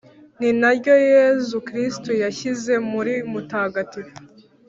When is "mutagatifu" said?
3.31-4.17